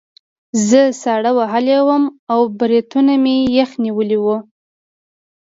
[0.67, 2.03] زه ساړه وهلی وم
[2.33, 4.37] او بریتونه مې یخ نیولي وو